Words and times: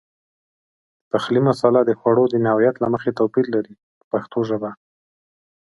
د 1.03 1.03
پخلي 1.11 1.41
مساله 1.49 1.79
د 1.85 1.91
خوړو 1.99 2.25
د 2.29 2.35
نوعیت 2.45 2.75
له 2.79 2.87
مخې 2.93 3.17
توپیر 3.19 3.45
لري 3.55 3.73
په 3.99 4.05
پښتو 4.11 4.39
ژبه. 4.49 4.71